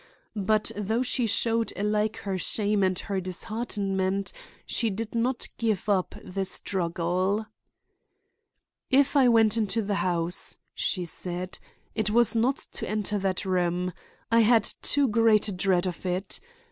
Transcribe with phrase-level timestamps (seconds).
[0.35, 4.31] But though she showed alike her shame and her disheartenment,
[4.65, 7.45] she did not give up the struggle.
[8.89, 11.59] "If I went into the house," she said,
[11.93, 13.93] "it was not to enter that room.
[14.31, 16.39] I had too great a dread of it.